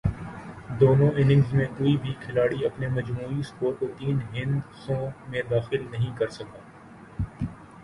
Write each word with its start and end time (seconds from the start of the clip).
دونوں 0.79 1.09
اننگز 1.15 1.53
میں 1.53 1.65
کوئی 1.77 1.95
بھی 1.97 2.13
کھلاڑی 2.21 2.65
اپنے 2.65 2.87
مجموعی 2.87 3.41
سکور 3.41 3.73
کو 3.73 3.87
تین 3.97 4.19
ہندسوں 4.33 4.99
میں 5.27 5.41
داخل 5.49 5.85
نہیں 5.91 6.17
کر 6.17 6.29
سکا۔ 6.31 6.59